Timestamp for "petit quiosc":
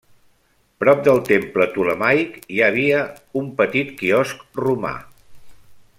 3.61-4.43